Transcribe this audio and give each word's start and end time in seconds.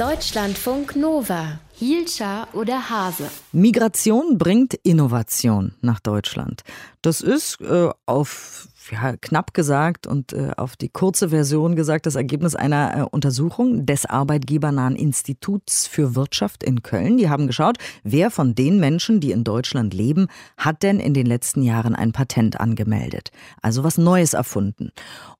Deutschlandfunk 0.00 0.96
Nova. 0.96 1.60
Hielscher 1.74 2.48
oder 2.54 2.88
Hase? 2.88 3.30
Migration 3.52 4.38
bringt 4.38 4.72
Innovation 4.72 5.74
nach 5.82 6.00
Deutschland. 6.00 6.62
Das 7.02 7.20
ist 7.20 7.60
äh, 7.60 7.90
auf 8.06 8.68
ja, 8.90 9.16
knapp 9.16 9.54
gesagt 9.54 10.06
und 10.06 10.32
äh, 10.32 10.52
auf 10.56 10.74
die 10.74 10.88
kurze 10.88 11.28
Version 11.28 11.76
gesagt 11.76 12.06
das 12.06 12.14
Ergebnis 12.14 12.54
einer 12.54 12.96
äh, 12.96 13.02
Untersuchung 13.02 13.84
des 13.84 14.06
Arbeitgebernahen 14.06 14.96
Instituts 14.96 15.86
für 15.86 16.14
Wirtschaft 16.14 16.64
in 16.64 16.82
Köln. 16.82 17.18
Die 17.18 17.28
haben 17.28 17.46
geschaut, 17.46 17.76
wer 18.04 18.30
von 18.30 18.54
den 18.54 18.80
Menschen, 18.80 19.20
die 19.20 19.32
in 19.32 19.44
Deutschland 19.44 19.92
leben, 19.92 20.28
hat 20.56 20.82
denn 20.82 20.98
in 20.98 21.14
den 21.14 21.26
letzten 21.26 21.62
Jahren 21.62 21.94
ein 21.94 22.12
Patent 22.12 22.58
angemeldet. 22.58 23.30
Also 23.60 23.84
was 23.84 23.98
Neues 23.98 24.32
erfunden. 24.32 24.92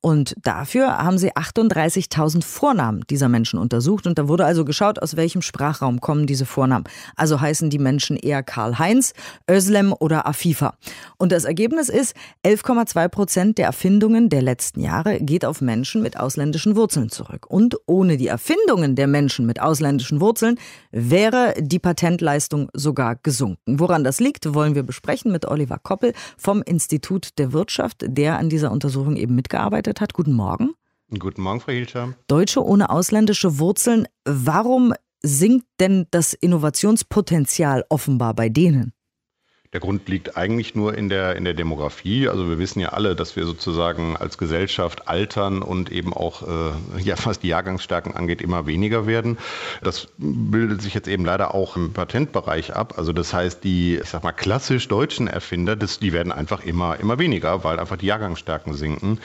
Und 0.03 0.35
dafür 0.43 0.99
haben 0.99 1.19
sie 1.19 1.33
38.000 1.33 2.45
Vornamen 2.45 3.03
dieser 3.09 3.29
Menschen 3.29 3.59
untersucht. 3.59 4.07
Und 4.07 4.19
da 4.19 4.29
wurde 4.29 4.45
also 4.45 4.65
geschaut, 4.65 5.01
aus 5.01 5.17
welchem 5.17 5.43
Sprachraum 5.43 6.01
kommen 6.01 6.27
diese 6.27 6.47
Vornamen. 6.47 6.85
Also 7.17 7.41
heißen 7.41 7.71
die 7.71 7.79
Menschen 7.79 8.17
eher 8.17 8.43
Karl-Heinz, 8.43 9.15
Özlem 9.51 9.93
oder 9.93 10.27
Afifa. 10.27 10.75
Und 11.17 11.33
das 11.33 11.45
Ergebnis 11.45 11.89
ist, 11.89 12.15
11,2 12.45 13.09
Prozent 13.09 13.30
der 13.37 13.67
Erfindungen 13.67 14.29
der 14.29 14.43
letzten 14.43 14.81
Jahre 14.81 15.21
geht 15.21 15.45
auf 15.45 15.61
Menschen 15.61 16.03
mit 16.03 16.19
ausländischen 16.19 16.77
Wurzeln 16.77 17.11
zurück. 17.11 17.47
Und 17.49 17.77
ohne 17.87 18.17
die 18.17 18.27
Erfindungen 18.27 18.97
der 18.97 19.07
Menschen 19.07 19.47
mit 19.47 19.61
ausländischen 19.61 20.21
Wurzeln 20.21 20.59
wäre 20.91 21.55
die 21.59 21.79
Patentleistung 21.79 22.69
sogar 22.75 23.17
gesunken. 23.17 23.79
Woran 23.79 24.05
das 24.05 24.21
liegt, 24.21 24.55
wollen 24.55 24.75
wir 24.75 24.83
besprechen 24.83 25.33
mit 25.33 25.47
Oliver 25.47 25.79
Koppel 25.79 26.13
vom 26.37 26.63
Institut 26.63 27.39
der 27.39 27.53
Wirtschaft, 27.53 28.05
der 28.07 28.39
an 28.39 28.49
dieser 28.49 28.73
Untersuchung 28.73 29.17
eben 29.17 29.35
mitgearbeitet 29.35 30.01
hat. 30.01 30.13
Guten 30.13 30.33
Morgen. 30.33 30.71
Guten 31.19 31.43
Morgen, 31.43 31.61
Frau 31.61 31.73
Hilscher. 31.73 32.15
Deutsche 32.27 32.65
ohne 32.65 32.91
ausländische 32.91 33.59
Wurzeln. 33.59 34.07
Warum 34.25 34.93
sinkt 35.23 35.67
denn 35.81 36.07
das 36.11 36.35
Innovationspotenzial 36.35 37.85
offenbar 37.89 38.35
bei 38.35 38.49
denen? 38.49 38.93
Der 39.73 39.79
Grund 39.79 40.09
liegt 40.09 40.37
eigentlich 40.37 40.75
nur 40.75 40.99
in 40.99 41.09
der, 41.09 41.37
in 41.37 41.45
der 41.45 41.55
Demografie. 41.55 42.29
Also 42.29 42.49
wir 42.49 42.59
wissen 42.59 42.81
ja 42.81 42.89
alle, 42.89 43.15
dass 43.15 43.37
wir 43.37 43.47
sozusagen 43.47 44.17
als 44.17 44.37
Gesellschaft 44.37 45.07
altern 45.07 45.63
und 45.63 45.93
eben 45.93 46.13
auch, 46.13 46.43
äh, 46.43 46.73
ja, 47.01 47.15
was 47.23 47.39
die 47.39 47.47
Jahrgangsstärken 47.47 48.17
angeht, 48.17 48.43
immer 48.43 48.67
weniger 48.67 49.07
werden. 49.07 49.39
Das 49.81 50.09
bildet 50.19 50.83
sich 50.83 50.93
jetzt 50.95 51.07
eben 51.07 51.25
leider 51.25 51.55
auch 51.55 51.77
im 51.77 51.93
Patentbereich 51.93 52.75
ab. 52.75 52.95
Also 52.97 53.13
das 53.13 53.33
heißt, 53.33 53.63
die, 53.63 53.99
ich 54.03 54.09
sag 54.09 54.25
mal, 54.25 54.33
klassisch 54.33 54.89
deutschen 54.89 55.29
Erfinder, 55.29 55.77
das, 55.77 56.01
die 56.01 56.13
werden 56.13 56.33
einfach 56.33 56.65
immer, 56.65 56.99
immer 56.99 57.21
weniger, 57.21 57.63
weil 57.63 57.79
einfach 57.79 57.97
die 57.97 58.07
Jahrgangsstärken 58.07 58.75
sinken. 58.75 59.21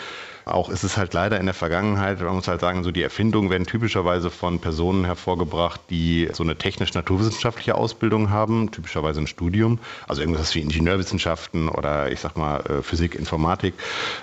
Auch 0.46 0.70
ist 0.70 0.84
es 0.84 0.96
halt 0.96 1.16
leider 1.16 1.40
in 1.40 1.48
der 1.48 1.56
Vergangenheit, 1.56 2.22
man 2.22 2.36
muss 2.36 2.48
halt 2.48 2.62
sagen, 2.62 2.84
so 2.84 2.92
die 2.92 3.02
Erfindungen 3.02 3.50
werden 3.50 3.66
typischerweise 3.66 4.30
von 4.30 4.60
Personen 4.60 5.04
hervorgebracht, 5.04 5.82
die 5.90 6.30
so 6.34 6.44
eine 6.44 6.56
technisch-naturwissenschaftliche 6.56 7.74
Ausbildung 7.74 8.30
haben, 8.30 8.70
typischerweise 8.70 9.22
ein 9.22 9.26
Studium, 9.26 9.80
also 10.08 10.22
irgendwas 10.36 10.54
wie 10.56 10.60
Ingenieurwissenschaften 10.60 11.70
oder 11.70 12.12
ich 12.12 12.20
sag 12.20 12.36
mal 12.36 12.60
äh, 12.60 12.82
Physik, 12.82 13.16
Informatik. 13.16 13.74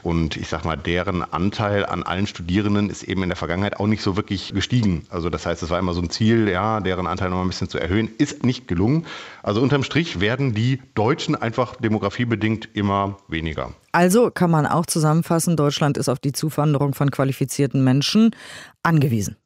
Und 0.02 0.36
ich 0.36 0.48
sag 0.48 0.64
mal, 0.64 0.76
deren 0.76 1.22
Anteil 1.22 1.86
an 1.86 2.02
allen 2.02 2.26
Studierenden 2.26 2.90
ist 2.90 3.02
eben 3.02 3.22
in 3.22 3.30
der 3.30 3.36
Vergangenheit 3.36 3.80
auch 3.80 3.86
nicht 3.86 4.02
so 4.02 4.16
wirklich 4.16 4.52
gestiegen. 4.52 5.06
Also 5.08 5.30
das 5.30 5.46
heißt, 5.46 5.62
es 5.62 5.70
war 5.70 5.78
immer 5.78 5.94
so 5.94 6.02
ein 6.02 6.10
Ziel, 6.10 6.48
ja, 6.48 6.80
deren 6.80 7.06
Anteil 7.06 7.30
noch 7.30 7.40
ein 7.40 7.48
bisschen 7.48 7.68
zu 7.68 7.78
erhöhen, 7.78 8.10
ist 8.18 8.44
nicht 8.44 8.68
gelungen. 8.68 9.06
Also 9.42 9.62
unterm 9.62 9.82
Strich 9.82 10.20
werden 10.20 10.54
die 10.54 10.80
Deutschen 10.94 11.34
einfach 11.34 11.76
demografiebedingt 11.76 12.68
immer 12.74 13.16
weniger. 13.28 13.72
Also 13.92 14.30
kann 14.30 14.50
man 14.50 14.66
auch 14.66 14.86
zusammenfassen, 14.86 15.56
Deutschland 15.56 15.96
ist 15.98 16.08
auf 16.08 16.18
die 16.18 16.32
Zuwanderung 16.32 16.94
von 16.94 17.10
qualifizierten 17.10 17.82
Menschen 17.84 18.34
angewiesen. 18.82 19.36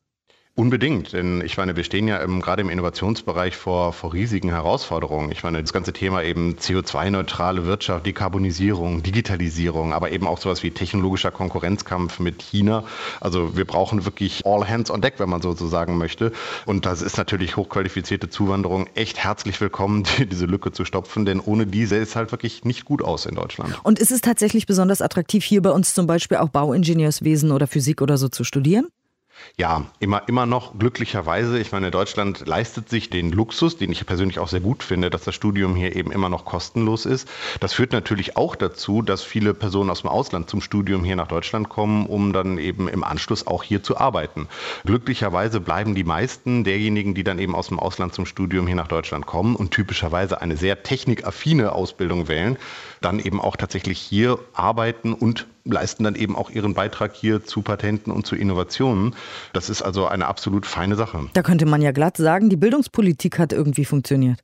Unbedingt, 0.59 1.13
denn 1.13 1.43
ich 1.43 1.59
meine, 1.59 1.77
wir 1.77 1.85
stehen 1.85 2.09
ja 2.09 2.17
im, 2.17 2.41
gerade 2.41 2.63
im 2.63 2.71
Innovationsbereich 2.71 3.55
vor, 3.55 3.93
vor 3.93 4.15
riesigen 4.15 4.49
Herausforderungen. 4.49 5.31
Ich 5.31 5.43
meine, 5.43 5.61
das 5.61 5.71
ganze 5.75 5.93
Thema 5.93 6.23
eben 6.23 6.55
CO2-neutrale 6.55 7.67
Wirtschaft, 7.67 8.07
Dekarbonisierung, 8.07 9.03
Digitalisierung, 9.03 9.93
aber 9.93 10.13
eben 10.13 10.27
auch 10.27 10.39
sowas 10.39 10.63
wie 10.63 10.71
technologischer 10.71 11.31
Konkurrenzkampf 11.31 12.21
mit 12.21 12.41
China. 12.41 12.85
Also 13.21 13.55
wir 13.55 13.67
brauchen 13.67 14.07
wirklich 14.07 14.47
all 14.47 14.67
hands 14.67 14.91
on 14.91 15.03
deck, 15.03 15.17
wenn 15.19 15.29
man 15.29 15.43
so, 15.43 15.53
so 15.53 15.67
sagen 15.67 15.99
möchte. 15.99 16.33
Und 16.65 16.87
das 16.87 17.03
ist 17.03 17.19
natürlich 17.19 17.59
hochqualifizierte 17.59 18.31
Zuwanderung 18.31 18.87
echt 18.95 19.19
herzlich 19.19 19.61
willkommen, 19.61 20.05
die, 20.19 20.25
diese 20.25 20.47
Lücke 20.47 20.73
zu 20.73 20.87
stopfen, 20.87 21.27
denn 21.27 21.39
ohne 21.39 21.67
diese 21.67 21.97
ist 21.97 22.17
halt 22.17 22.33
wirklich 22.33 22.65
nicht 22.65 22.87
gut 22.87 23.03
aus 23.03 23.27
in 23.27 23.35
Deutschland. 23.35 23.79
Und 23.85 23.99
ist 23.99 24.11
es 24.11 24.23
tatsächlich 24.23 24.65
besonders 24.65 25.03
attraktiv, 25.03 25.45
hier 25.45 25.61
bei 25.61 25.71
uns 25.71 25.93
zum 25.93 26.07
Beispiel 26.07 26.39
auch 26.39 26.49
Bauingenieurswesen 26.49 27.53
oder 27.53 27.67
Physik 27.67 28.01
oder 28.01 28.17
so 28.17 28.31
zu 28.31 28.43
studieren? 28.43 28.87
Ja, 29.59 29.87
immer, 30.01 30.23
immer 30.29 30.45
noch 30.45 30.79
glücklicherweise. 30.79 31.59
Ich 31.59 31.73
meine, 31.73 31.91
Deutschland 31.91 32.47
leistet 32.47 32.91
sich 32.91 33.09
den 33.09 33.33
Luxus, 33.33 33.79
den 33.79 33.91
ich 33.91 34.05
persönlich 34.05 34.39
auch 34.39 34.49
sehr 34.49 34.61
gut 34.61 34.83
finde, 34.83 35.09
dass 35.09 35.25
das 35.25 35.35
Studium 35.35 35.75
hier 35.75 35.97
eben 35.97 36.13
immer 36.13 36.29
noch 36.29 36.45
kostenlos 36.45 37.07
ist. 37.07 37.27
Das 37.61 37.73
führt 37.73 37.93
natürlich 37.93 38.37
auch 38.37 38.55
dazu, 38.55 39.01
dass 39.01 39.23
viele 39.23 39.55
Personen 39.55 39.89
aus 39.89 40.03
dem 40.03 40.11
Ausland 40.11 40.51
zum 40.51 40.61
Studium 40.61 41.05
hier 41.05 41.17
nach 41.17 41.29
Deutschland 41.29 41.71
kommen, 41.71 42.05
um 42.05 42.35
dann 42.35 42.59
eben 42.59 42.87
im 42.87 43.03
Anschluss 43.03 43.47
auch 43.47 43.63
hier 43.63 43.83
zu 43.83 43.97
arbeiten. 43.97 44.47
Glücklicherweise 44.85 45.61
bleiben 45.61 45.95
die 45.95 46.05
meisten 46.05 46.63
derjenigen, 46.63 47.15
die 47.15 47.25
dann 47.25 47.39
eben 47.39 47.55
aus 47.55 47.69
dem 47.69 47.79
Ausland 47.79 48.13
zum 48.13 48.27
Studium 48.27 48.67
hier 48.67 48.77
nach 48.77 48.89
Deutschland 48.89 49.25
kommen 49.25 49.57
und 49.57 49.71
typischerweise 49.71 50.43
eine 50.43 50.59
sehr 50.59 50.83
technikaffine 50.83 51.73
Ausbildung 51.73 52.29
wählen, 52.29 52.59
dann 53.01 53.21
eben 53.21 53.41
auch 53.41 53.57
tatsächlich 53.57 53.99
hier 53.99 54.39
arbeiten 54.53 55.15
und 55.15 55.47
leisten 55.73 56.05
dann 56.05 56.15
eben 56.15 56.37
auch 56.37 56.51
ihren 56.51 56.75
Beitrag 56.75 57.15
hier 57.15 57.45
zu 57.45 57.63
Patenten 57.63 58.11
und 58.11 58.27
zu 58.27 58.37
Innovationen. 58.37 59.15
Das 59.53 59.69
ist 59.71 59.83
also 59.83 60.07
eine 60.07 60.27
absolut 60.27 60.67
feine 60.67 60.97
Sache. 60.97 61.27
Da 61.33 61.43
könnte 61.43 61.67
man 61.67 61.83
ja 61.83 61.93
glatt 61.93 62.17
sagen, 62.17 62.49
die 62.49 62.57
Bildungspolitik 62.57 63.39
hat 63.39 63.53
irgendwie 63.53 63.85
funktioniert. 63.85 64.41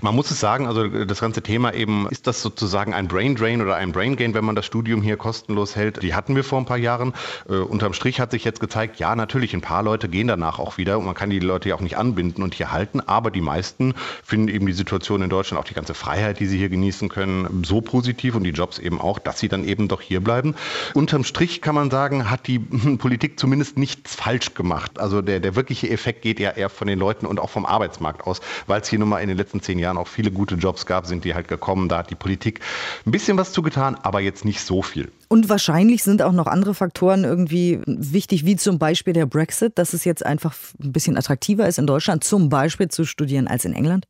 Man 0.00 0.14
muss 0.14 0.30
es 0.30 0.40
sagen, 0.40 0.66
also 0.66 0.86
das 0.88 1.20
ganze 1.20 1.42
Thema 1.42 1.74
eben, 1.74 2.08
ist 2.08 2.26
das 2.26 2.42
sozusagen 2.42 2.94
ein 2.94 3.08
Brain 3.08 3.34
Drain 3.34 3.60
oder 3.60 3.76
ein 3.76 3.92
Brain 3.92 4.16
Gain, 4.16 4.34
wenn 4.34 4.44
man 4.44 4.54
das 4.54 4.66
Studium 4.66 5.02
hier 5.02 5.16
kostenlos 5.16 5.76
hält? 5.76 6.02
Die 6.02 6.14
hatten 6.14 6.36
wir 6.36 6.44
vor 6.44 6.58
ein 6.58 6.64
paar 6.64 6.78
Jahren. 6.78 7.12
Äh, 7.48 7.54
unterm 7.54 7.92
Strich 7.92 8.20
hat 8.20 8.30
sich 8.30 8.44
jetzt 8.44 8.60
gezeigt, 8.60 8.98
ja, 8.98 9.14
natürlich, 9.16 9.54
ein 9.54 9.60
paar 9.60 9.82
Leute 9.82 10.08
gehen 10.08 10.28
danach 10.28 10.58
auch 10.58 10.78
wieder 10.78 10.98
und 10.98 11.04
man 11.04 11.14
kann 11.14 11.30
die 11.30 11.38
Leute 11.38 11.68
ja 11.68 11.74
auch 11.74 11.80
nicht 11.80 11.96
anbinden 11.96 12.42
und 12.42 12.54
hier 12.54 12.72
halten, 12.72 13.00
aber 13.00 13.30
die 13.30 13.40
meisten 13.40 13.94
finden 14.24 14.48
eben 14.48 14.66
die 14.66 14.72
Situation 14.72 15.22
in 15.22 15.30
Deutschland, 15.30 15.60
auch 15.60 15.68
die 15.68 15.74
ganze 15.74 15.94
Freiheit, 15.94 16.40
die 16.40 16.46
sie 16.46 16.58
hier 16.58 16.68
genießen 16.68 17.08
können, 17.08 17.64
so 17.64 17.80
positiv 17.80 18.34
und 18.34 18.44
die 18.44 18.50
Jobs 18.50 18.78
eben 18.78 19.00
auch, 19.00 19.18
dass 19.18 19.38
sie 19.38 19.48
dann 19.48 19.64
eben 19.64 19.88
doch 19.88 20.00
hier 20.00 20.22
bleiben. 20.22 20.54
Unterm 20.94 21.24
Strich 21.24 21.60
kann 21.60 21.74
man 21.74 21.90
sagen, 21.90 22.30
hat 22.30 22.46
die 22.46 22.58
Politik 22.98 23.38
zumindest 23.38 23.78
nichts 23.78 24.14
falsch 24.14 24.54
gemacht. 24.54 24.98
Also 24.98 25.22
der, 25.22 25.40
der 25.40 25.56
wirkliche 25.56 25.90
Effekt 25.90 26.22
geht 26.22 26.40
ja 26.40 26.50
eher 26.50 26.70
von 26.70 26.86
den 26.86 26.98
Leuten 26.98 27.26
und 27.26 27.40
auch 27.40 27.50
vom 27.50 27.66
Arbeitsmarkt 27.66 28.26
aus, 28.26 28.40
weil 28.66 28.80
es 28.80 28.88
hier 28.88 28.98
nun 28.98 29.08
mal 29.08 29.20
in 29.20 29.28
den 29.28 29.36
letzten 29.36 29.60
zehn 29.64 29.78
Jahren 29.78 29.96
auch 29.96 30.08
viele 30.08 30.30
gute 30.30 30.54
Jobs 30.54 30.86
gab, 30.86 31.06
sind 31.06 31.24
die 31.24 31.34
halt 31.34 31.48
gekommen. 31.48 31.88
Da 31.88 31.98
hat 31.98 32.10
die 32.10 32.14
Politik 32.14 32.60
ein 33.06 33.10
bisschen 33.10 33.36
was 33.36 33.52
zugetan, 33.52 33.96
aber 34.02 34.20
jetzt 34.20 34.44
nicht 34.44 34.60
so 34.60 34.82
viel. 34.82 35.10
Und 35.28 35.48
wahrscheinlich 35.48 36.02
sind 36.02 36.22
auch 36.22 36.32
noch 36.32 36.46
andere 36.46 36.74
Faktoren 36.74 37.24
irgendwie 37.24 37.80
wichtig, 37.86 38.46
wie 38.46 38.56
zum 38.56 38.78
Beispiel 38.78 39.12
der 39.12 39.26
Brexit, 39.26 39.78
dass 39.78 39.92
es 39.92 40.04
jetzt 40.04 40.24
einfach 40.24 40.54
ein 40.82 40.92
bisschen 40.92 41.16
attraktiver 41.16 41.66
ist 41.66 41.78
in 41.78 41.86
Deutschland, 41.86 42.22
zum 42.22 42.48
Beispiel 42.48 42.88
zu 42.88 43.04
studieren 43.04 43.48
als 43.48 43.64
in 43.64 43.72
England? 43.72 44.06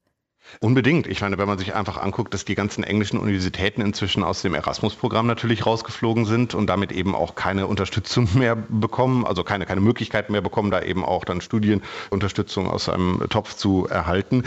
Unbedingt. 0.61 1.07
Ich 1.07 1.21
meine, 1.21 1.39
wenn 1.39 1.49
man 1.49 1.59
sich 1.59 1.75
einfach 1.75 1.97
anguckt, 1.97 2.33
dass 2.35 2.45
die 2.45 2.55
ganzen 2.55 2.85
englischen 2.85 3.19
Universitäten 3.19 3.81
inzwischen 3.81 4.23
aus 4.23 4.43
dem 4.43 4.55
Erasmus-Programm 4.55 5.27
natürlich 5.27 5.67
rausgeflogen 5.67 6.27
sind 6.27 6.55
und 6.55 6.69
damit 6.69 6.93
eben 6.93 7.15
auch 7.15 7.35
keine 7.35 7.67
Unterstützung 7.67 8.29
mehr 8.35 8.55
bekommen, 8.57 9.27
also 9.27 9.43
keine, 9.43 9.67
keine 9.67 9.81
Möglichkeit 9.81 10.31
mehr 10.31 10.43
bekommen, 10.43 10.71
da 10.71 10.83
eben 10.83 11.05
auch 11.05 11.25
dann 11.25 11.41
Studienunterstützung 11.41 12.71
aus 12.71 12.89
einem 12.89 13.25
Topf 13.31 13.55
zu 13.55 13.87
erhalten. 13.89 14.45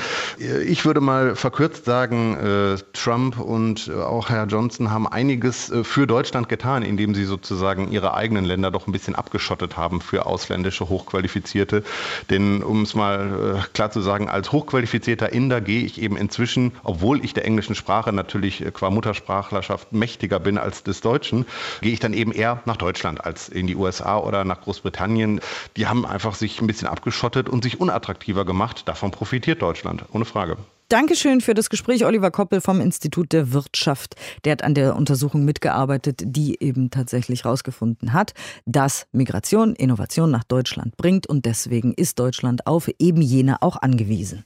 Ich 0.66 0.86
würde 0.86 1.02
mal 1.02 1.36
verkürzt 1.36 1.86
sagen, 1.86 2.36
äh, 2.36 2.78
Trump 2.94 3.40
und 3.40 3.92
auch 3.92 4.30
Herr 4.30 4.46
Johnson 4.46 4.92
haben 4.92 5.08
einiges 5.08 5.70
äh, 5.70 5.84
für 5.84 6.08
Deutschland 6.08 6.48
getan, 6.50 6.84
indem 6.84 7.16
sie 7.16 7.26
sozusagen 7.26 7.92
ihre 7.92 8.14
eigenen 8.14 8.46
Länder 8.46 8.72
doch 8.72 8.88
ein 8.88 8.92
bisschen 8.92 9.16
abgeschottet 9.16 9.78
haben 9.78 10.02
für 10.02 10.26
ausländische 10.26 10.90
Hochqualifizierte. 10.90 11.84
Denn 12.30 12.64
um 12.64 12.84
es 12.84 12.96
mal 12.96 13.58
äh, 13.58 13.68
klar 13.74 13.92
zu 13.92 14.02
sagen, 14.02 14.30
als 14.30 14.52
hochqualifizierter 14.52 15.34
Inder 15.34 15.62
gehe 15.62 15.87
ich 15.88 16.02
eben 16.02 16.18
inzwischen, 16.18 16.74
obwohl 16.84 17.24
ich 17.26 17.34
der 17.34 17.46
englischen 17.46 17.76
Sprache 17.76 18.14
natürlich 18.14 18.64
äh, 18.64 18.72
qua 18.72 18.90
Muttersprachlerschaft 18.90 19.92
mächtiger 19.94 20.40
bin 20.40 20.58
als 20.58 20.84
des 20.84 21.02
Deutschen, 21.02 21.46
gehe 21.82 21.94
ich 21.94 22.00
dann 22.00 22.14
eben 22.14 22.32
eher 22.32 22.62
nach 22.66 22.78
Deutschland 22.78 23.26
als 23.26 23.50
in 23.50 23.66
die 23.66 23.76
USA 23.76 24.18
oder 24.18 24.44
nach 24.44 24.62
Großbritannien. 24.62 25.42
Die 25.76 25.88
haben 25.88 26.06
einfach 26.06 26.36
sich 26.36 26.62
ein 26.62 26.68
bisschen 26.68 26.88
abgeschottet 26.88 27.50
und 27.50 27.64
sich 27.64 27.80
unattraktiver 27.80 28.46
gemacht. 28.46 28.88
Davon 28.88 29.12
profitiert 29.12 29.62
Deutschland, 29.62 30.06
ohne 30.12 30.26
Frage. 30.26 30.58
Dankeschön 30.90 31.42
für 31.42 31.54
das 31.54 31.70
Gespräch, 31.70 32.06
Oliver 32.06 32.32
Koppel 32.32 32.62
vom 32.62 32.80
Institut 32.80 33.34
der 33.34 33.52
Wirtschaft. 33.52 34.16
Der 34.46 34.54
hat 34.54 34.64
an 34.64 34.74
der 34.74 34.96
Untersuchung 34.96 35.44
mitgearbeitet, 35.44 36.22
die 36.24 36.64
eben 36.64 36.92
tatsächlich 36.92 37.44
herausgefunden 37.44 38.14
hat, 38.14 38.34
dass 38.66 39.06
Migration 39.12 39.76
Innovation 39.76 40.32
nach 40.32 40.46
Deutschland 40.46 40.96
bringt 40.96 41.28
und 41.28 41.46
deswegen 41.46 41.94
ist 41.94 42.20
Deutschland 42.20 42.68
auf 42.68 42.90
eben 43.00 43.22
jene 43.22 43.62
auch 43.62 43.76
angewiesen. 43.76 44.46